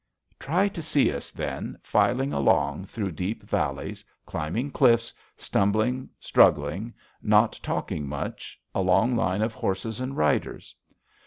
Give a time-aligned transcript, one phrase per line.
[0.39, 7.59] Try to see us, then, filing along through deep valleys, climbing cliffs, stumbling, struggling, not
[7.61, 10.73] talking much, a long line of horses and riders.